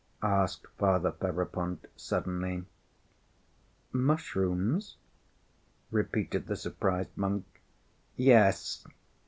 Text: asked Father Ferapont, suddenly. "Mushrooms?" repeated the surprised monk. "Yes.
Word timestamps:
asked 0.23 0.65
Father 0.79 1.11
Ferapont, 1.11 1.85
suddenly. 1.95 2.63
"Mushrooms?" 3.91 4.97
repeated 5.91 6.47
the 6.47 6.55
surprised 6.55 7.15
monk. 7.15 7.45
"Yes. 8.15 8.83